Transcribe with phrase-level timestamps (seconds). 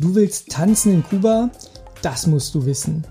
[0.00, 1.50] Du willst tanzen in Kuba?
[2.00, 3.04] Das musst du wissen.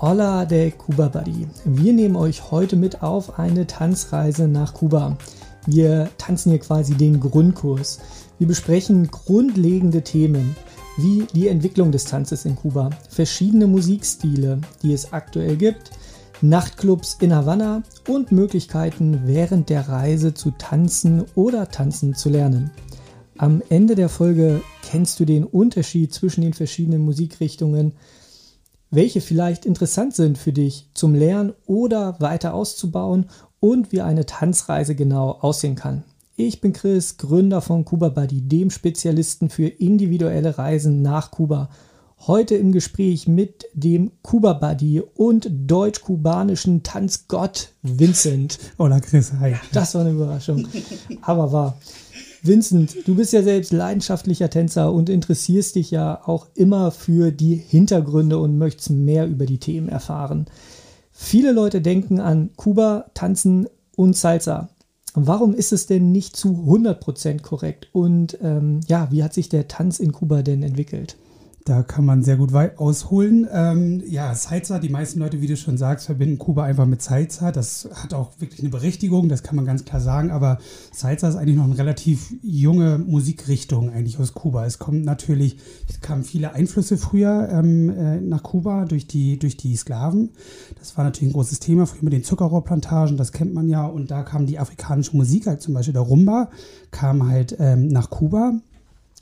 [0.00, 1.48] Hola de Cuba Buddy.
[1.64, 5.18] Wir nehmen euch heute mit auf eine Tanzreise nach Kuba.
[5.66, 7.98] Wir tanzen hier quasi den Grundkurs.
[8.38, 10.54] Wir besprechen grundlegende Themen
[10.96, 15.90] wie die Entwicklung des Tanzes in Kuba, verschiedene Musikstile, die es aktuell gibt,
[16.40, 22.70] Nachtclubs in Havanna und Möglichkeiten während der Reise zu tanzen oder tanzen zu lernen.
[23.38, 27.92] Am Ende der Folge kennst du den Unterschied zwischen den verschiedenen Musikrichtungen,
[28.90, 33.26] welche vielleicht interessant sind für dich zum Lernen oder weiter auszubauen
[33.60, 36.02] und wie eine Tanzreise genau aussehen kann.
[36.34, 41.68] Ich bin Chris, Gründer von Kuba Buddy, dem Spezialisten für individuelle Reisen nach Kuba.
[42.26, 48.58] Heute im Gespräch mit dem Kuba Buddy und deutsch-kubanischen Tanzgott Vincent.
[48.78, 49.54] Hola Chris, hi.
[49.72, 50.66] Das war eine Überraschung,
[51.22, 51.78] aber wahr.
[52.42, 57.56] Vincent, du bist ja selbst leidenschaftlicher Tänzer und interessierst dich ja auch immer für die
[57.56, 60.46] Hintergründe und möchtest mehr über die Themen erfahren.
[61.12, 64.68] Viele Leute denken an Kuba, Tanzen und Salsa.
[65.14, 67.88] Warum ist es denn nicht zu 100% korrekt?
[67.92, 71.16] Und ähm, ja, wie hat sich der Tanz in Kuba denn entwickelt?
[71.68, 73.46] Da kann man sehr gut ausholen.
[73.52, 77.52] Ähm, ja, Salsa, die meisten Leute, wie du schon sagst, verbinden Kuba einfach mit Salsa.
[77.52, 80.30] Das hat auch wirklich eine Berechtigung, das kann man ganz klar sagen.
[80.30, 80.56] Aber
[80.94, 84.64] Salsa ist eigentlich noch eine relativ junge Musikrichtung eigentlich aus Kuba.
[84.64, 85.58] Es kommt natürlich,
[85.90, 90.30] es kamen viele Einflüsse früher ähm, äh, nach Kuba durch die, durch die Sklaven.
[90.78, 93.84] Das war natürlich ein großes Thema, früher mit den Zuckerrohrplantagen, das kennt man ja.
[93.84, 96.48] Und da kam die afrikanische Musik, halt zum Beispiel der Rumba,
[96.92, 98.54] kam halt ähm, nach Kuba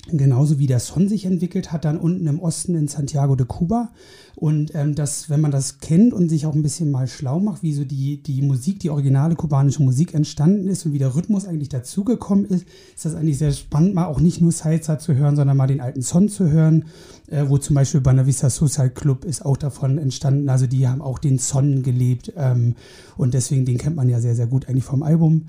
[0.08, 3.90] Genauso wie der Son sich entwickelt hat, dann unten im Osten in Santiago de Cuba.
[4.36, 7.62] Und ähm, das, wenn man das kennt und sich auch ein bisschen mal schlau macht,
[7.62, 11.46] wie so die, die Musik, die originale kubanische Musik entstanden ist und wie der Rhythmus
[11.46, 15.36] eigentlich dazugekommen ist, ist das eigentlich sehr spannend, mal auch nicht nur Salsa zu hören,
[15.36, 16.84] sondern mal den alten Son zu hören,
[17.28, 20.50] äh, wo zum Beispiel Banavista Social Club ist auch davon entstanden.
[20.50, 22.74] Also die haben auch den Son gelebt ähm,
[23.16, 25.46] und deswegen, den kennt man ja sehr, sehr gut eigentlich vom Album.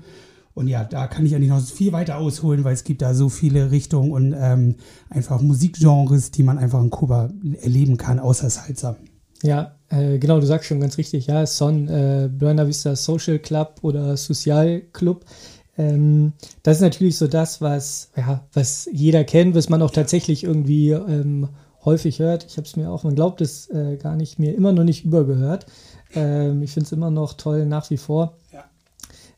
[0.58, 3.28] Und ja, da kann ich eigentlich noch viel weiter ausholen, weil es gibt da so
[3.28, 4.74] viele Richtungen und ähm,
[5.08, 7.30] einfach Musikgenres, die man einfach in Kuba
[7.62, 8.96] erleben kann, außer Salsa.
[9.44, 13.76] Ja, äh, genau, du sagst schon ganz richtig, ja, Son, äh, Buena Vista Social Club
[13.82, 15.24] oder Social Club.
[15.76, 16.32] Ähm,
[16.64, 20.90] das ist natürlich so das, was, ja, was jeder kennt, was man auch tatsächlich irgendwie
[20.90, 21.50] ähm,
[21.84, 22.44] häufig hört.
[22.46, 25.04] Ich habe es mir auch, man glaubt es äh, gar nicht, mir immer noch nicht
[25.04, 25.66] übergehört.
[26.14, 28.34] Ähm, ich finde es immer noch toll nach wie vor.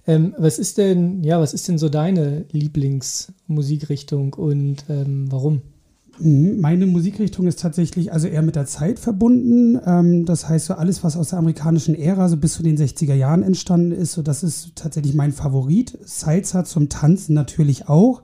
[0.06, 5.62] Ähm, was ist denn, ja, was ist denn so deine Lieblingsmusikrichtung und ähm, warum?
[6.20, 9.80] Mhm, meine Musikrichtung ist tatsächlich also eher mit der Zeit verbunden.
[9.84, 13.14] Ähm, das heißt, so alles, was aus der amerikanischen Ära so bis zu den 60er
[13.14, 15.98] Jahren entstanden ist, so das ist tatsächlich mein Favorit.
[16.04, 18.22] Salsa zum Tanzen natürlich auch.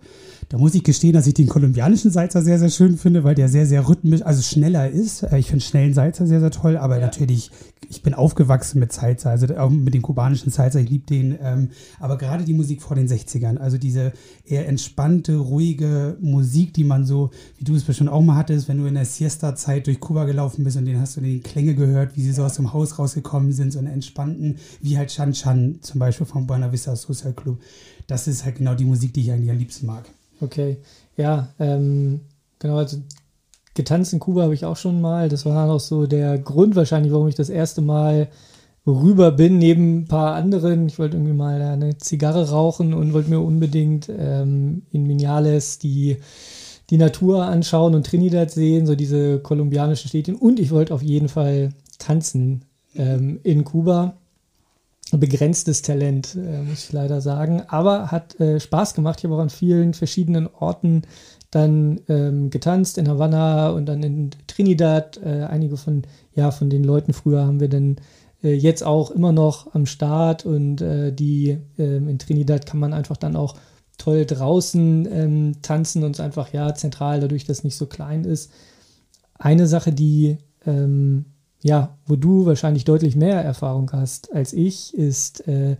[0.48, 3.48] Da muss ich gestehen, dass ich den kolumbianischen Salzer sehr, sehr schön finde, weil der
[3.48, 5.24] sehr, sehr rhythmisch, also schneller ist.
[5.24, 7.06] Äh, ich finde schnellen Salzer sehr, sehr toll, aber ja.
[7.06, 7.50] natürlich,
[7.88, 11.36] ich bin aufgewachsen mit Salzer, also auch mit dem kubanischen Salzer, ich liebe den.
[11.42, 14.12] Ähm, aber gerade die Musik vor den 60ern, also diese
[14.44, 18.78] eher entspannte, ruhige Musik, die man so, wie du es bestimmt auch mal hattest, wenn
[18.78, 22.16] du in der Siesta-Zeit durch Kuba gelaufen bist und den hast du die Klänge gehört,
[22.16, 25.78] wie sie so aus dem Haus rausgekommen sind, so eine entspannten, wie halt Chan Chan
[25.80, 27.58] zum Beispiel vom Buena Vista Social Club.
[28.06, 30.04] Das ist halt genau die Musik, die ich eigentlich am liebsten mag.
[30.40, 30.78] Okay,
[31.16, 32.20] ja, ähm,
[32.58, 32.98] genau, also
[33.74, 35.28] getanzt in Kuba habe ich auch schon mal.
[35.28, 38.28] Das war auch so der Grund wahrscheinlich, warum ich das erste Mal
[38.86, 40.86] rüber bin, neben ein paar anderen.
[40.86, 46.18] Ich wollte irgendwie mal eine Zigarre rauchen und wollte mir unbedingt ähm, in Minales die,
[46.90, 50.36] die Natur anschauen und Trinidad sehen, so diese kolumbianischen Städte.
[50.36, 52.64] Und ich wollte auf jeden Fall tanzen
[52.94, 54.16] ähm, in Kuba
[55.12, 57.62] begrenztes Talent, äh, muss ich leider sagen.
[57.68, 59.18] Aber hat äh, Spaß gemacht.
[59.18, 61.02] Ich habe auch an vielen verschiedenen Orten
[61.50, 65.18] dann ähm, getanzt, in Havanna und dann in Trinidad.
[65.22, 66.02] Äh, einige von,
[66.34, 67.96] ja, von den Leuten früher haben wir dann
[68.42, 72.92] äh, jetzt auch immer noch am Start und äh, die ähm, in Trinidad kann man
[72.92, 73.54] einfach dann auch
[73.98, 78.50] toll draußen ähm, tanzen und einfach ja zentral, dadurch, dass es nicht so klein ist.
[79.38, 81.26] Eine Sache, die ähm,
[81.66, 85.76] ja, wo du wahrscheinlich deutlich mehr Erfahrung hast als ich, ist, äh,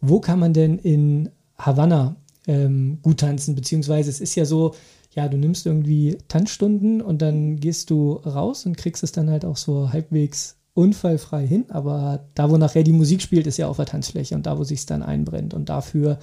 [0.00, 1.28] wo kann man denn in
[1.58, 2.16] Havanna
[2.46, 3.54] ähm, gut tanzen?
[3.54, 4.74] Beziehungsweise es ist ja so,
[5.14, 9.44] ja, du nimmst irgendwie Tanzstunden und dann gehst du raus und kriegst es dann halt
[9.44, 11.66] auch so halbwegs unfallfrei hin.
[11.68, 14.64] Aber da, wo nachher die Musik spielt, ist ja auf der Tanzfläche und da, wo
[14.64, 15.52] sich es dann einbrennt.
[15.52, 16.18] Und dafür,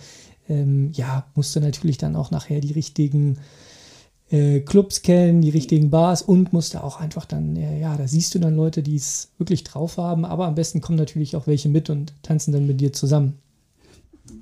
[0.49, 3.37] ähm, ja, musst du natürlich dann auch nachher die richtigen
[4.31, 8.35] äh, Clubs kennen, die richtigen Bars und musste auch einfach dann, äh, ja, da siehst
[8.35, 11.69] du dann Leute, die es wirklich drauf haben, aber am besten kommen natürlich auch welche
[11.69, 13.39] mit und tanzen dann mit dir zusammen.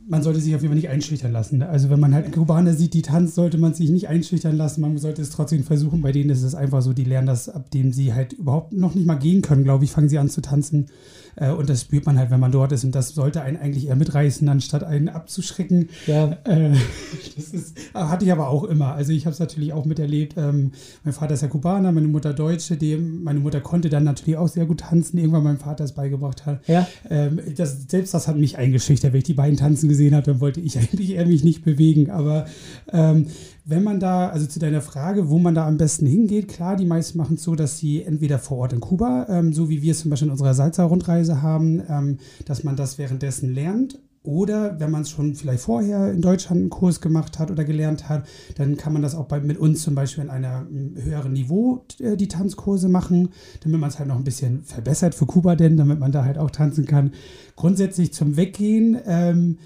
[0.07, 1.59] Man sollte sich auf jeden Fall nicht einschüchtern lassen.
[1.59, 1.69] Ne?
[1.69, 4.81] Also wenn man halt Kubaner sieht, die tanzt, sollte man sich nicht einschüchtern lassen.
[4.81, 6.01] Man sollte es trotzdem versuchen.
[6.01, 8.95] Bei denen ist es einfach so, die lernen das, ab dem sie halt überhaupt noch
[8.95, 10.87] nicht mal gehen können, glaube ich, fangen sie an zu tanzen.
[11.35, 12.83] Äh, und das spürt man halt, wenn man dort ist.
[12.83, 15.89] Und das sollte einen eigentlich eher mitreißen, anstatt einen abzuschrecken.
[16.05, 16.37] Ja.
[16.45, 16.71] Äh,
[17.35, 18.93] das ist, hatte ich aber auch immer.
[18.93, 20.35] Also ich habe es natürlich auch miterlebt.
[20.37, 20.71] Ähm,
[21.03, 22.77] mein Vater ist ja Kubaner, meine Mutter Deutsche.
[22.77, 26.45] Dem, meine Mutter konnte dann natürlich auch sehr gut tanzen, irgendwann mein Vater es beigebracht
[26.45, 26.67] hat.
[26.67, 26.87] Ja.
[27.09, 29.11] Ähm, das, selbst das hat mich eingeschüchtert.
[29.11, 32.09] Wenn ich die beiden tanzen gesehen habe, dann wollte ich eigentlich eher mich nicht bewegen.
[32.09, 32.45] Aber
[32.91, 33.27] ähm,
[33.65, 36.85] wenn man da, also zu deiner Frage, wo man da am besten hingeht, klar, die
[36.85, 39.91] meisten machen es so, dass sie entweder vor Ort in Kuba, ähm, so wie wir
[39.91, 43.99] es zum Beispiel in unserer Salza-Rundreise haben, ähm, dass man das währenddessen lernt.
[44.27, 48.09] Oder wenn man es schon vielleicht vorher in Deutschland einen Kurs gemacht hat oder gelernt
[48.09, 51.85] hat, dann kann man das auch bei, mit uns zum Beispiel in einem höheren Niveau
[51.99, 53.29] äh, die Tanzkurse machen,
[53.63, 56.37] damit man es halt noch ein bisschen verbessert für Kuba denn, damit man da halt
[56.37, 57.11] auch tanzen kann.
[57.55, 58.97] Grundsätzlich zum Weggehen.
[59.05, 59.59] Ähm,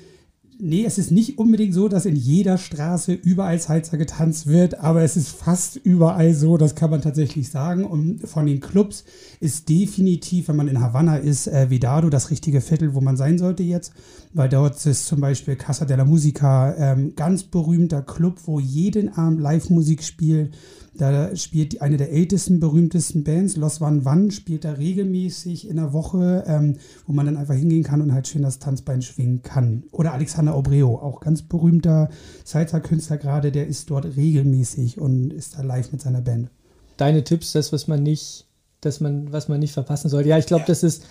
[0.61, 5.01] nee, es ist nicht unbedingt so, dass in jeder Straße überall Salsa getanzt wird, aber
[5.01, 7.83] es ist fast überall so, das kann man tatsächlich sagen.
[7.83, 9.03] Und von den Clubs
[9.39, 13.39] ist definitiv, wenn man in Havanna ist, äh, Vedado das richtige Viertel, wo man sein
[13.39, 13.93] sollte jetzt,
[14.33, 19.09] weil dort ist zum Beispiel Casa de la Musica ähm, ganz berühmter Club, wo jeden
[19.15, 20.53] Abend Live-Musik spielt
[20.93, 25.93] da spielt eine der ältesten, berühmtesten Bands, Los Van Van, spielt da regelmäßig in der
[25.93, 26.77] Woche, ähm,
[27.07, 29.83] wo man dann einfach hingehen kann und halt schön das Tanzbein schwingen kann.
[29.91, 32.09] Oder Alexander Obreo, auch ganz berühmter
[32.43, 36.49] Salsa-Künstler gerade, der ist dort regelmäßig und ist da live mit seiner Band.
[36.97, 38.47] Deine Tipps, das, was man nicht,
[38.81, 40.27] dass man, was man nicht verpassen sollte.
[40.27, 40.67] Ja, ich glaube, ja.
[40.67, 41.03] das ist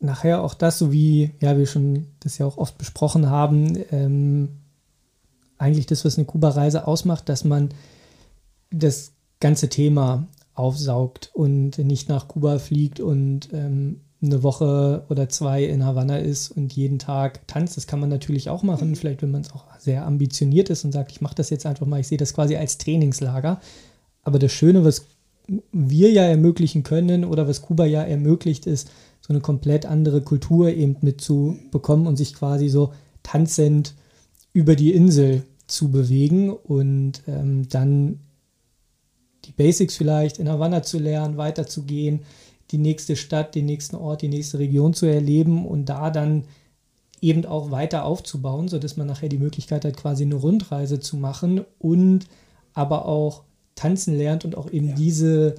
[0.00, 4.48] nachher auch das, so wie ja, wir schon das ja auch oft besprochen haben, ähm,
[5.56, 7.70] eigentlich das, was eine Kuba-Reise ausmacht, dass man
[8.70, 15.64] das ganze Thema aufsaugt und nicht nach Kuba fliegt und ähm, eine Woche oder zwei
[15.64, 17.76] in Havanna ist und jeden Tag tanzt.
[17.76, 20.92] Das kann man natürlich auch machen, vielleicht wenn man es auch sehr ambitioniert ist und
[20.92, 23.60] sagt, ich mache das jetzt einfach mal, ich sehe das quasi als Trainingslager.
[24.24, 25.06] Aber das Schöne, was
[25.72, 30.70] wir ja ermöglichen können oder was Kuba ja ermöglicht, ist, so eine komplett andere Kultur
[30.70, 32.92] eben mitzubekommen und sich quasi so
[33.22, 33.94] tanzend
[34.52, 38.20] über die Insel zu bewegen und ähm, dann
[39.48, 42.20] die Basics vielleicht in Havanna zu lernen, weiterzugehen,
[42.70, 46.44] die nächste Stadt, den nächsten Ort, die nächste Region zu erleben und da dann
[47.20, 51.64] eben auch weiter aufzubauen, sodass man nachher die Möglichkeit hat, quasi eine Rundreise zu machen
[51.78, 52.26] und
[52.74, 53.42] aber auch
[53.74, 54.94] tanzen lernt und auch eben ja.
[54.94, 55.54] diese,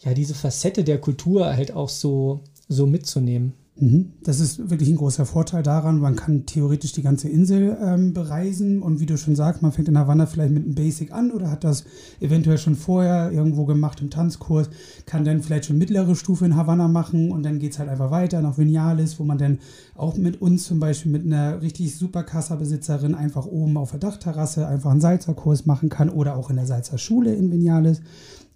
[0.00, 3.54] ja, diese Facette der Kultur halt auch so, so mitzunehmen.
[3.80, 4.12] Mhm.
[4.24, 6.00] Das ist wirklich ein großer Vorteil daran.
[6.00, 9.88] Man kann theoretisch die ganze Insel ähm, bereisen und wie du schon sagst, man fängt
[9.88, 11.84] in Havanna vielleicht mit einem Basic an oder hat das
[12.20, 14.68] eventuell schon vorher irgendwo gemacht im Tanzkurs,
[15.06, 18.10] kann dann vielleicht schon mittlere Stufe in Havanna machen und dann geht es halt einfach
[18.10, 19.58] weiter nach Vinales, wo man dann
[19.94, 24.66] auch mit uns zum Beispiel mit einer richtig super Kassa-Besitzerin einfach oben auf der Dachterrasse
[24.66, 28.00] einfach einen Salzerkurs machen kann oder auch in der Salzer Schule in Vinales.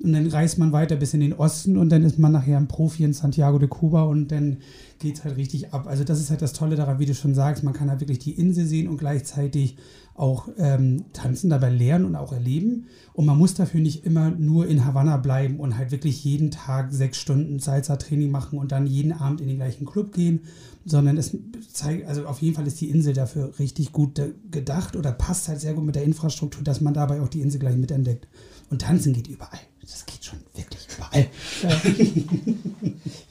[0.00, 2.66] Und dann reist man weiter bis in den Osten und dann ist man nachher ein
[2.66, 4.58] Profi in Santiago de Cuba und dann
[4.98, 5.86] geht es halt richtig ab.
[5.86, 8.18] Also das ist halt das Tolle daran, wie du schon sagst, man kann halt wirklich
[8.18, 9.76] die Insel sehen und gleichzeitig
[10.14, 12.86] auch ähm, tanzen, dabei lernen und auch erleben.
[13.12, 16.92] Und man muss dafür nicht immer nur in Havanna bleiben und halt wirklich jeden Tag
[16.92, 20.40] sechs Stunden Salsa-Training machen und dann jeden Abend in den gleichen Club gehen,
[20.84, 21.36] sondern es
[21.72, 25.60] zeigt, also auf jeden Fall ist die Insel dafür richtig gut gedacht oder passt halt
[25.60, 28.28] sehr gut mit der Infrastruktur, dass man dabei auch die Insel gleich mitentdeckt.
[28.68, 29.60] Und tanzen geht überall.
[29.82, 31.26] Das geht schon wirklich überall.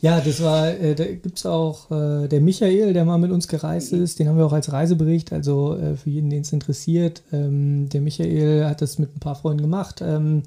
[0.02, 3.48] Ja, das war, äh, da gibt es auch äh, der Michael, der mal mit uns
[3.48, 7.22] gereist ist, den haben wir auch als Reisebericht, also äh, für jeden, den es interessiert.
[7.32, 10.42] Ähm, der Michael hat das mit ein paar Freunden gemacht ähm,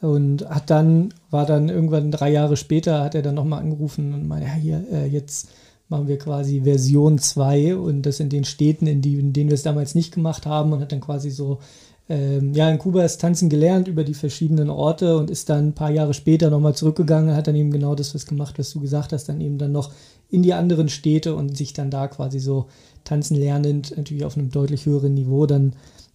[0.00, 4.26] und hat dann, war dann irgendwann drei Jahre später, hat er dann nochmal angerufen und
[4.26, 5.50] meinte, ja, hier, äh, jetzt
[5.88, 9.54] machen wir quasi Version 2 und das in den Städten, in, die, in denen wir
[9.54, 11.60] es damals nicht gemacht haben und hat dann quasi so
[12.08, 15.74] ähm, ja, in Kuba ist Tanzen gelernt über die verschiedenen Orte und ist dann ein
[15.74, 19.12] paar Jahre später nochmal zurückgegangen, hat dann eben genau das was gemacht, was du gesagt
[19.12, 19.92] hast, dann eben dann noch
[20.28, 22.66] in die anderen Städte und sich dann da quasi so
[23.04, 25.74] tanzen lernend, natürlich auf einem deutlich höheren Niveau dann,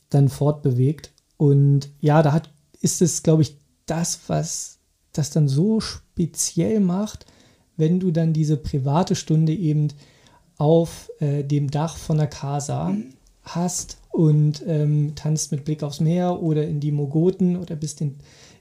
[0.09, 1.11] dann fortbewegt.
[1.37, 2.49] Und ja, da hat,
[2.81, 4.79] ist es, glaube ich, das, was
[5.11, 7.25] das dann so speziell macht,
[7.75, 9.89] wenn du dann diese private Stunde eben
[10.57, 12.95] auf äh, dem Dach von der Casa
[13.43, 18.15] hast und ähm, tanzt mit Blick aufs Meer oder in die Mogoten oder bist in,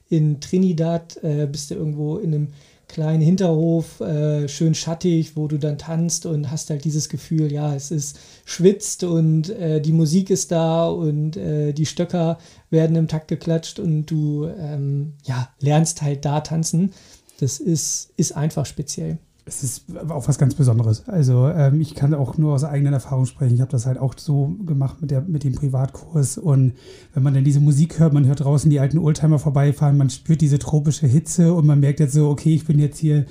[0.08, 2.48] in Trinidad, äh, bist du irgendwo in einem
[2.90, 7.74] kleinen Hinterhof, äh, schön schattig, wo du dann tanzt und hast halt dieses Gefühl, ja,
[7.74, 12.38] es ist schwitzt und äh, die Musik ist da und äh, die Stöcker
[12.70, 16.92] werden im Takt geklatscht und du ähm, ja, lernst halt da tanzen.
[17.38, 19.18] Das ist, ist einfach speziell
[19.50, 21.08] es ist auch was ganz Besonderes.
[21.08, 23.54] Also ähm, ich kann auch nur aus eigener Erfahrung sprechen.
[23.54, 26.38] Ich habe das halt auch so gemacht mit, der, mit dem Privatkurs.
[26.38, 26.74] Und
[27.14, 30.40] wenn man dann diese Musik hört, man hört draußen die alten Oldtimer vorbeifahren, man spürt
[30.40, 33.26] diese tropische Hitze und man merkt jetzt so, okay, ich bin jetzt hier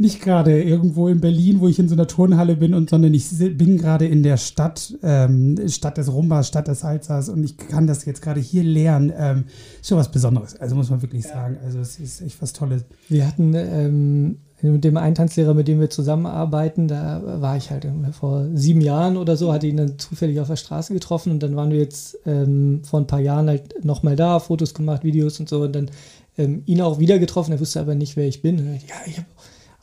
[0.00, 3.28] nicht gerade irgendwo in Berlin, wo ich in so einer Turnhalle bin, und, sondern ich
[3.58, 7.86] bin gerade in der Stadt, ähm, Stadt des Rumbas, Stadt des Salzers und ich kann
[7.86, 9.12] das jetzt gerade hier lernen.
[9.14, 9.44] Ähm,
[9.82, 11.58] schon was Besonderes, also muss man wirklich sagen.
[11.62, 12.86] Also es ist echt was Tolles.
[13.10, 17.86] Wir hatten ähm, mit dem Eintanzlehrer, mit dem wir zusammenarbeiten, da war ich halt
[18.18, 21.56] vor sieben Jahren oder so, hatte ihn dann zufällig auf der Straße getroffen und dann
[21.56, 25.48] waren wir jetzt ähm, vor ein paar Jahren halt nochmal da, Fotos gemacht, Videos und
[25.50, 25.90] so und dann
[26.38, 28.56] ähm, ihn auch wieder getroffen, er wusste aber nicht, wer ich bin.
[28.88, 29.26] ja, ich habe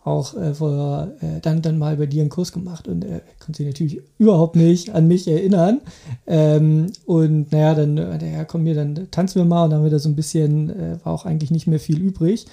[0.08, 3.58] auch äh, vor, äh, dann, dann mal bei dir einen Kurs gemacht und er konnte
[3.58, 5.82] sich natürlich überhaupt nicht an mich erinnern.
[6.26, 9.86] Ähm, und naja, dann, äh, ja, komm mir, dann tanzen wir mal und dann haben
[9.86, 12.46] wir da so ein bisschen, äh, war auch eigentlich nicht mehr viel übrig.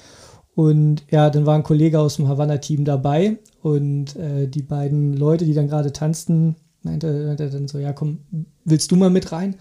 [0.55, 5.45] Und ja, dann war ein Kollege aus dem Havanna-Team dabei und äh, die beiden Leute,
[5.45, 8.19] die dann gerade tanzten, meinte, meinte dann so, ja komm,
[8.65, 9.57] willst du mal mit rein?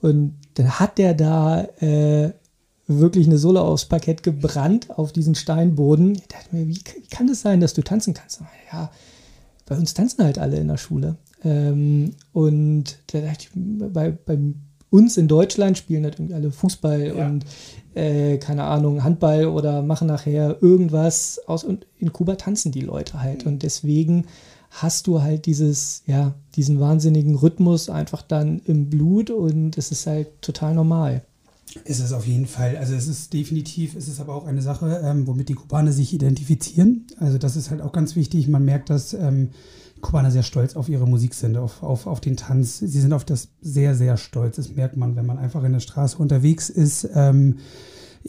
[0.00, 2.32] Und dann hat der da äh,
[2.88, 6.14] wirklich eine Sohle aufs Parkett gebrannt auf diesen Steinboden.
[6.14, 8.42] Ich dachte mir, wie, wie kann das sein, dass du tanzen kannst?
[8.72, 8.90] Ja,
[9.66, 11.16] bei uns tanzen halt alle in der Schule.
[11.44, 14.38] Ähm, und da dachte ich, bei, bei
[14.90, 17.26] uns in Deutschland spielen halt irgendwie alle Fußball ja.
[17.26, 17.44] und
[17.94, 21.64] äh, keine Ahnung, Handball oder machen nachher irgendwas aus.
[21.64, 23.44] Und in Kuba tanzen die Leute halt.
[23.44, 23.52] Mhm.
[23.52, 24.24] Und deswegen
[24.70, 30.06] hast du halt dieses, ja, diesen wahnsinnigen Rhythmus einfach dann im Blut und es ist
[30.06, 31.22] halt total normal.
[31.84, 32.76] Ist es auf jeden Fall.
[32.76, 36.12] Also es ist definitiv, es ist aber auch eine Sache, ähm, womit die Kubaner sich
[36.12, 37.06] identifizieren.
[37.18, 38.48] Also das ist halt auch ganz wichtig.
[38.48, 39.50] Man merkt, dass ähm,
[40.00, 42.78] Kubaner sehr stolz auf ihre Musik sind, auf, auf, auf den Tanz.
[42.78, 44.56] Sie sind auf das sehr, sehr stolz.
[44.56, 47.08] Das merkt man, wenn man einfach in der Straße unterwegs ist.
[47.14, 47.58] Ähm,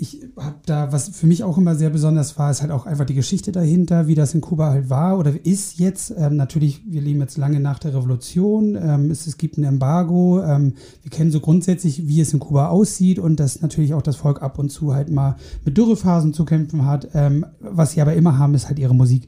[0.02, 3.06] ich habe da, was für mich auch immer sehr besonders war, ist halt auch einfach
[3.06, 6.14] die Geschichte dahinter, wie das in Kuba halt war oder ist jetzt.
[6.18, 8.76] Ähm, natürlich, wir leben jetzt lange nach der Revolution.
[8.76, 10.42] Ähm, es, es, gibt ein Embargo.
[10.42, 14.16] Ähm, wir kennen so grundsätzlich, wie es in Kuba aussieht und dass natürlich auch das
[14.16, 17.10] Volk ab und zu halt mal mit Dürrephasen zu kämpfen hat.
[17.14, 19.28] Ähm, was sie aber immer haben, ist halt ihre Musik.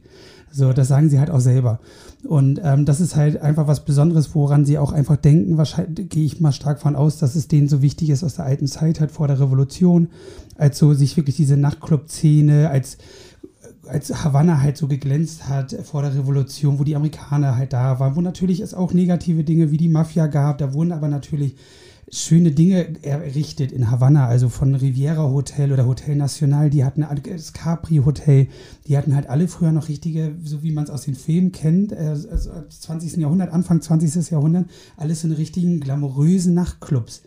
[0.51, 1.79] So, das sagen sie halt auch selber.
[2.27, 5.57] Und ähm, das ist halt einfach was Besonderes, woran sie auch einfach denken.
[5.57, 8.45] Wahrscheinlich gehe ich mal stark von aus, dass es denen so wichtig ist aus der
[8.45, 10.09] alten Zeit, halt vor der Revolution,
[10.57, 12.97] als so sich wirklich diese Nachtclub-Szene, als
[13.87, 18.15] als Havanna halt so geglänzt hat vor der Revolution, wo die Amerikaner halt da waren,
[18.15, 21.55] wo natürlich es auch negative Dinge wie die Mafia gab, da wurden aber natürlich
[22.11, 27.53] schöne Dinge errichtet in Havanna, also von Riviera Hotel oder Hotel Nacional, die hatten das
[27.53, 28.47] Capri Hotel,
[28.87, 31.93] die hatten halt alle früher noch richtige, so wie man es aus den Filmen kennt,
[31.93, 33.17] äh, also 20.
[33.17, 34.29] Jahrhundert, Anfang 20.
[34.29, 34.65] Jahrhundert,
[34.97, 37.23] alles in richtigen glamourösen Nachtclubs.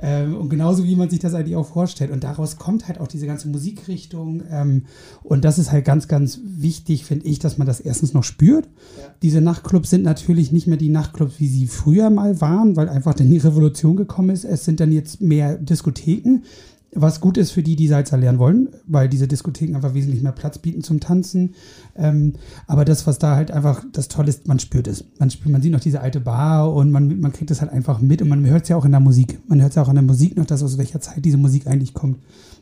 [0.00, 2.10] Ähm, und genauso wie man sich das eigentlich auch vorstellt.
[2.10, 4.42] Und daraus kommt halt auch diese ganze Musikrichtung.
[4.50, 4.84] Ähm,
[5.22, 8.66] und das ist halt ganz, ganz wichtig, finde ich, dass man das erstens noch spürt.
[8.66, 9.14] Ja.
[9.22, 13.14] Diese Nachtclubs sind natürlich nicht mehr die Nachtclubs, wie sie früher mal waren, weil einfach
[13.14, 14.44] dann die Revolution gekommen ist.
[14.44, 16.42] Es sind dann jetzt mehr Diskotheken
[16.98, 20.32] was gut ist für die, die Salsa lernen wollen, weil diese Diskotheken einfach wesentlich mehr
[20.32, 21.54] Platz bieten zum Tanzen.
[21.94, 22.34] Ähm,
[22.66, 25.04] aber das, was da halt einfach das Tolle ist, man spürt es.
[25.18, 28.00] Man, spürt, man sieht noch diese alte Bar und man, man kriegt es halt einfach
[28.00, 29.38] mit und man hört es ja auch in der Musik.
[29.46, 31.66] Man hört es ja auch in der Musik noch, dass aus welcher Zeit diese Musik
[31.66, 32.18] eigentlich kommt.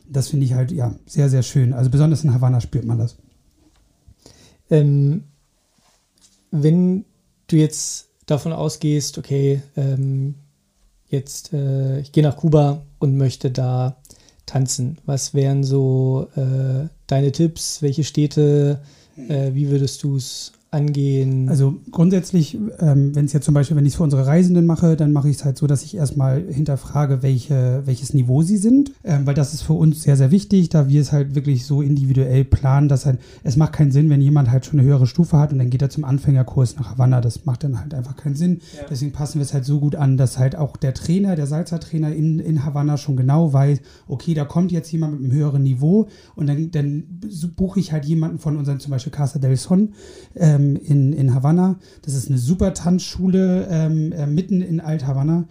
[0.09, 1.73] Das finde ich halt, ja, sehr, sehr schön.
[1.73, 3.15] Also besonders in Havanna spürt man das.
[4.69, 5.23] Ähm,
[6.51, 7.05] wenn
[7.47, 10.35] du jetzt davon ausgehst, okay, ähm,
[11.07, 13.97] jetzt, äh, ich gehe nach Kuba und möchte da
[14.45, 14.97] tanzen?
[15.05, 17.81] Was wären so äh, deine Tipps?
[17.81, 18.81] Welche Städte?
[19.17, 21.49] Äh, wie würdest du es angehen?
[21.49, 24.95] Also grundsätzlich, ähm, wenn es jetzt zum Beispiel, wenn ich es für unsere Reisenden mache,
[24.95, 28.91] dann mache ich es halt so, dass ich erstmal hinterfrage, welche, welches Niveau sie sind,
[29.03, 31.81] ähm, weil das ist für uns sehr, sehr wichtig, da wir es halt wirklich so
[31.81, 35.37] individuell planen, dass halt, es macht keinen Sinn, wenn jemand halt schon eine höhere Stufe
[35.37, 38.35] hat und dann geht er zum Anfängerkurs nach Havanna, das macht dann halt einfach keinen
[38.35, 38.59] Sinn.
[38.75, 38.83] Ja.
[38.89, 42.13] Deswegen passen wir es halt so gut an, dass halt auch der Trainer, der Salzertrainer
[42.13, 46.07] in, in Havanna schon genau weiß, okay, da kommt jetzt jemand mit einem höheren Niveau
[46.35, 47.03] und dann, dann
[47.55, 49.93] buche ich halt jemanden von unseren, zum Beispiel Casa del Son,
[50.35, 51.75] ähm, ähm, in, in Havanna.
[52.01, 55.45] Das ist eine super Tanzschule ähm, äh, mitten in Alt-Havanna.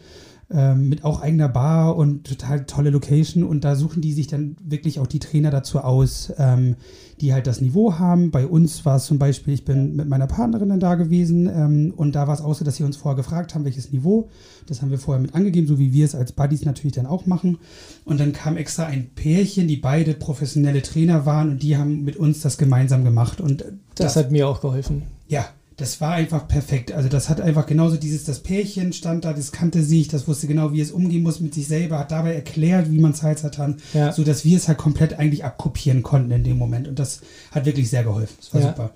[0.51, 3.45] Ähm, mit auch eigener Bar und total tolle Location.
[3.45, 6.77] Und da suchen die sich dann wirklich auch die Trainer dazu aus, ähm,
[7.21, 8.31] die halt das Niveau haben.
[8.31, 11.95] Bei uns war es zum Beispiel, ich bin mit meiner Partnerin dann da gewesen ähm,
[11.97, 14.29] und da war es auch so, dass sie uns vorher gefragt haben, welches Niveau.
[14.67, 17.25] Das haben wir vorher mit angegeben, so wie wir es als Buddies natürlich dann auch
[17.25, 17.59] machen.
[18.05, 22.17] Und dann kam extra ein Pärchen, die beide professionelle Trainer waren und die haben mit
[22.17, 23.41] uns das gemeinsam gemacht.
[23.41, 23.63] Und
[23.95, 25.03] das, das hat mir auch geholfen.
[25.27, 26.93] Ja, das war einfach perfekt.
[26.93, 30.47] Also das hat einfach genauso dieses, das Pärchen stand da, das kannte sich, das wusste
[30.47, 33.79] genau, wie es umgehen muss mit sich selber, hat dabei erklärt, wie man Salsa tan,
[33.93, 34.13] ja.
[34.13, 36.87] sodass wir es halt komplett eigentlich abkopieren konnten in dem Moment.
[36.87, 38.37] Und das hat wirklich sehr geholfen.
[38.39, 38.69] Das war ja.
[38.69, 38.91] super.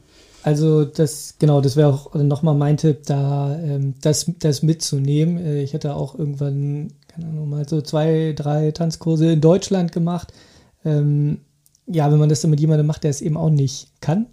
[0.44, 5.37] Also das, genau, das wäre auch nochmal mein Tipp, da ähm, das, das mitzunehmen.
[5.38, 10.32] Äh, ich hätte auch irgendwann, keine Ahnung, mal so zwei, drei Tanzkurse in Deutschland gemacht.
[10.85, 11.40] Ähm,
[11.87, 14.26] ja, wenn man das dann mit jemandem macht, der es eben auch nicht kann,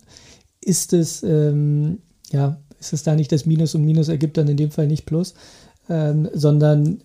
[0.62, 2.00] ist es, ähm,
[2.36, 5.06] ja, ist es da nicht das Minus und Minus ergibt dann in dem Fall nicht
[5.06, 5.34] Plus,
[5.90, 7.02] ähm, sondern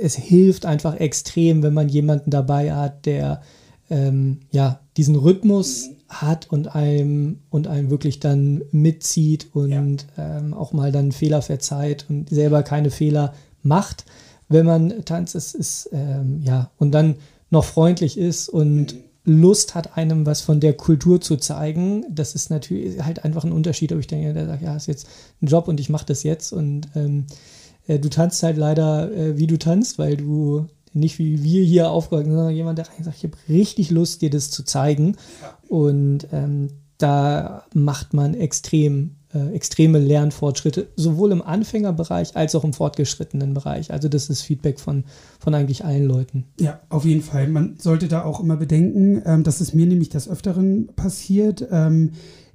[0.00, 3.42] es hilft einfach extrem, wenn man jemanden dabei hat, der
[3.90, 10.38] ähm, ja diesen Rhythmus hat und einem und einem wirklich dann mitzieht und ja.
[10.38, 14.04] ähm, auch mal dann Fehler verzeiht und selber keine Fehler macht,
[14.48, 17.16] wenn man tanzt, ist, ist ähm, ja und dann
[17.50, 19.00] noch freundlich ist und mhm.
[19.24, 22.04] Lust hat, einem was von der Kultur zu zeigen.
[22.10, 25.08] Das ist natürlich halt einfach ein Unterschied, ob ich denke, der sagt, ja, ist jetzt
[25.40, 27.26] ein Job und ich mache das jetzt und ähm,
[27.86, 31.90] äh, du tanzt halt leider, äh, wie du tanzt, weil du nicht wie wir hier
[31.90, 35.16] aufgehört, sondern jemand, der sagt, ich habe richtig Lust, dir das zu zeigen.
[35.68, 39.16] Und ähm, da macht man extrem,
[39.52, 43.92] extreme Lernfortschritte, sowohl im Anfängerbereich als auch im fortgeschrittenen Bereich.
[43.92, 45.04] Also das ist Feedback von,
[45.40, 46.44] von eigentlich allen Leuten.
[46.60, 47.48] Ja, auf jeden Fall.
[47.48, 51.66] Man sollte da auch immer bedenken, ähm, dass es mir nämlich des Öfteren passiert.
[51.70, 52.12] Ähm,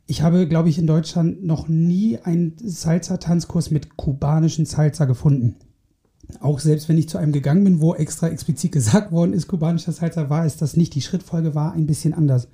[0.08, 5.56] ich habe, glaube ich, in Deutschland noch nie einen Salsa-Tanzkurs mit kubanischen Salsa gefunden
[6.42, 9.92] auch selbst wenn ich zu einem gegangen bin, wo extra explizit gesagt worden ist, kubanischer
[9.92, 10.94] Salsa war, ist das nicht.
[10.96, 12.48] Die Schrittfolge war ein bisschen anders.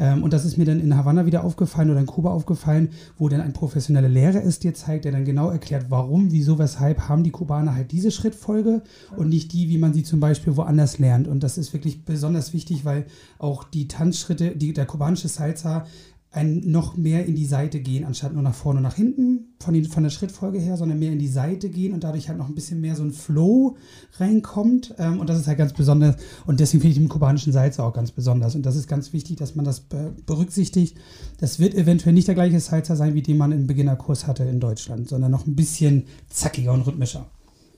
[0.00, 2.88] Ähm, und das ist mir dann in Havanna wieder aufgefallen oder in Kuba aufgefallen,
[3.18, 7.08] wo dann ein professioneller Lehrer es dir zeigt, der dann genau erklärt, warum, wieso, weshalb
[7.08, 8.82] haben die Kubaner halt diese Schrittfolge
[9.16, 11.28] und nicht die, wie man sie zum Beispiel woanders lernt.
[11.28, 13.04] Und das ist wirklich besonders wichtig, weil
[13.38, 15.84] auch die Tanzschritte, die, der kubanische Salsa
[16.32, 19.74] ein noch mehr in die Seite gehen, anstatt nur nach vorne und nach hinten von,
[19.74, 22.48] den, von der Schrittfolge her, sondern mehr in die Seite gehen und dadurch halt noch
[22.48, 23.76] ein bisschen mehr so ein Flow
[24.18, 24.94] reinkommt.
[24.98, 26.16] Ähm, und das ist halt ganz besonders.
[26.46, 28.54] Und deswegen finde ich den kubanischen Salsa auch ganz besonders.
[28.54, 30.96] Und das ist ganz wichtig, dass man das berücksichtigt.
[31.38, 34.60] Das wird eventuell nicht der gleiche Salsa sein, wie den man im Beginnerkurs hatte in
[34.60, 37.26] Deutschland, sondern noch ein bisschen zackiger und rhythmischer.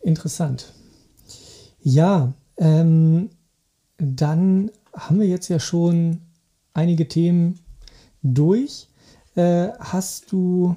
[0.03, 0.75] Interessant.
[1.81, 3.31] Ja, ähm,
[3.97, 6.19] dann haben wir jetzt ja schon
[6.75, 7.62] einige Themen
[8.23, 8.89] durch.
[9.35, 10.77] Äh, hast du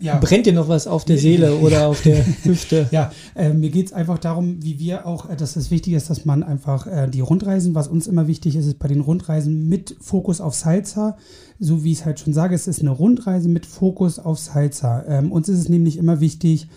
[0.00, 0.16] ja.
[0.18, 2.86] Brennt dir noch was auf der Seele oder auf der Hüfte?
[2.92, 6.08] Ja, äh, mir geht es einfach darum, wie wir auch, äh, dass es wichtig ist,
[6.08, 9.68] dass man einfach äh, die Rundreisen, was uns immer wichtig ist, ist bei den Rundreisen
[9.68, 11.16] mit Fokus auf Salsa,
[11.58, 15.04] so wie ich es halt schon sage, es ist eine Rundreise mit Fokus auf Salsa.
[15.08, 16.68] Ähm, uns ist es nämlich immer wichtig,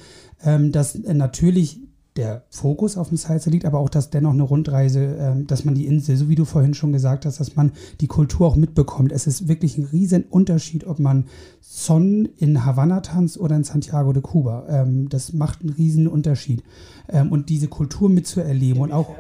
[0.44, 1.80] ähm, dass äh, natürlich
[2.18, 5.76] der Fokus auf dem Salsa liegt, aber auch, dass dennoch eine Rundreise, äh, dass man
[5.76, 7.72] die Insel, so wie du vorhin schon gesagt hast, dass man
[8.02, 9.12] die Kultur auch mitbekommt.
[9.12, 11.26] Es ist wirklich ein riesen Unterschied, ob man
[11.62, 14.66] Son in Havanna tanzt oder in Santiago de Cuba.
[14.68, 16.64] Ähm, das macht einen riesen Unterschied.
[17.08, 19.16] Ähm, und diese Kultur mitzuerleben und auch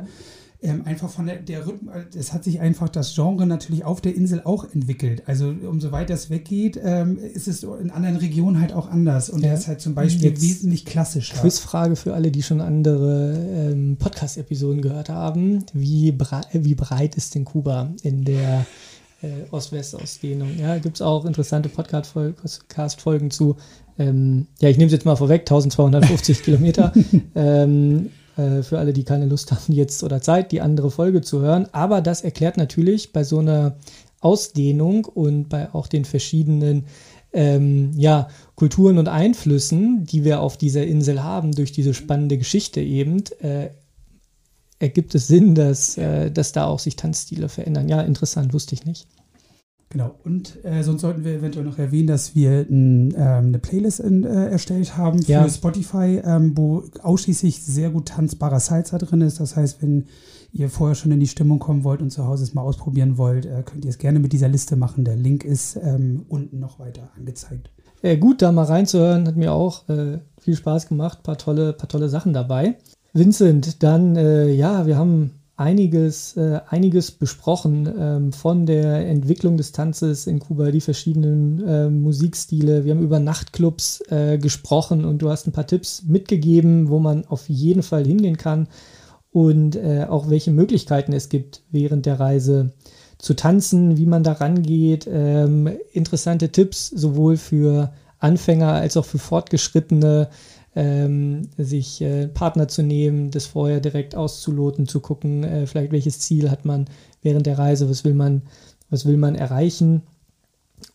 [0.63, 4.15] ähm, einfach von der, der Rhythmus, es hat sich einfach das Genre natürlich auf der
[4.15, 5.23] Insel auch entwickelt.
[5.25, 9.31] Also umso weiter es weggeht, ähm, ist es in anderen Regionen halt auch anders.
[9.31, 9.49] Und ja.
[9.49, 11.37] er ist halt zum Beispiel Jetzt wesentlich klassischer.
[11.37, 15.65] Quizfrage für alle, die schon andere ähm, Podcast-Episoden gehört haben.
[15.73, 18.67] Wie, brei wie breit ist denn Kuba in der
[19.23, 20.59] äh, Ost-West-Ausdehnung?
[20.59, 23.55] Ja, gibt es auch interessante Podcast-Folgen zu.
[23.97, 26.93] Ähm, ja, ich nehme es jetzt mal vorweg, 1250 Kilometer.
[27.33, 31.41] Ähm, äh, für alle, die keine Lust haben, jetzt oder Zeit, die andere Folge zu
[31.41, 31.67] hören.
[31.71, 33.75] Aber das erklärt natürlich bei so einer
[34.19, 36.85] Ausdehnung und bei auch den verschiedenen
[37.33, 42.81] ähm, ja, Kulturen und Einflüssen, die wir auf dieser Insel haben, durch diese spannende Geschichte
[42.81, 43.69] eben, äh,
[44.79, 47.87] ergibt es Sinn, dass, äh, dass da auch sich Tanzstile verändern.
[47.87, 49.07] Ja, interessant, wusste ich nicht.
[49.91, 53.99] Genau, und äh, sonst sollten wir eventuell noch erwähnen, dass wir n, ähm, eine Playlist
[53.99, 55.49] in, äh, erstellt haben für ja.
[55.49, 59.41] Spotify, ähm, wo ausschließlich sehr gut tanzbarer Salsa drin ist.
[59.41, 60.05] Das heißt, wenn
[60.53, 63.45] ihr vorher schon in die Stimmung kommen wollt und zu Hause es mal ausprobieren wollt,
[63.45, 65.03] äh, könnt ihr es gerne mit dieser Liste machen.
[65.03, 67.69] Der Link ist ähm, unten noch weiter angezeigt.
[68.01, 71.21] Äh, gut, da mal reinzuhören, hat mir auch äh, viel Spaß gemacht.
[71.23, 72.77] Paar tolle, paar tolle Sachen dabei.
[73.11, 79.71] Vincent, dann, äh, ja, wir haben einiges, äh, einiges besprochen ähm, von der Entwicklung des
[79.71, 82.83] Tanzes in Kuba, die verschiedenen äh, Musikstile.
[82.83, 87.25] Wir haben über Nachtclubs äh, gesprochen und du hast ein paar Tipps mitgegeben, wo man
[87.25, 88.67] auf jeden Fall hingehen kann
[89.31, 92.73] und äh, auch welche Möglichkeiten es gibt während der Reise
[93.19, 95.07] zu tanzen, wie man da rangeht.
[95.09, 100.29] Ähm, interessante Tipps sowohl für Anfänger als auch für Fortgeschrittene
[100.75, 106.19] ähm, sich äh, Partner zu nehmen, das vorher direkt auszuloten, zu gucken, äh, vielleicht welches
[106.19, 106.85] Ziel hat man
[107.21, 108.43] während der Reise, was will man,
[108.89, 110.03] was will man erreichen.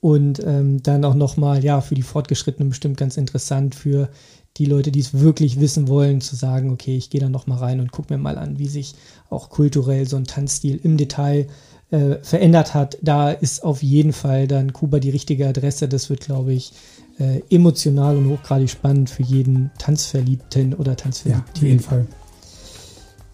[0.00, 4.08] Und ähm, dann auch nochmal, ja, für die Fortgeschrittenen bestimmt ganz interessant, für
[4.56, 7.80] die Leute, die es wirklich wissen wollen, zu sagen, okay, ich gehe da nochmal rein
[7.80, 8.94] und gucke mir mal an, wie sich
[9.28, 11.46] auch kulturell so ein Tanzstil im Detail
[11.90, 15.88] äh, verändert hat, da ist auf jeden Fall dann Kuba die richtige Adresse.
[15.88, 16.72] Das wird, glaube ich,
[17.18, 21.46] äh, emotional und hochgradig spannend für jeden Tanzverliebten oder Tanzverliebten.
[21.46, 22.06] Ja, auf jeden Fall.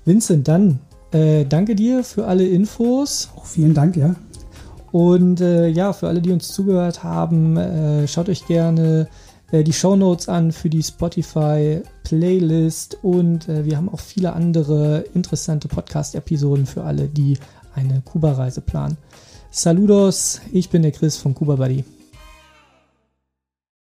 [0.04, 0.80] Vincent, dann
[1.12, 3.30] äh, danke dir für alle Infos.
[3.36, 4.14] Auch vielen Dank, ja.
[4.90, 9.08] Und äh, ja, für alle, die uns zugehört haben, äh, schaut euch gerne
[9.50, 15.06] äh, die Show Notes an für die Spotify-Playlist und äh, wir haben auch viele andere
[15.14, 17.38] interessante Podcast-Episoden für alle, die
[17.74, 18.96] eine Kuba-Reise planen.
[19.50, 21.84] Saludos, ich bin der Chris von Kuba Buddy.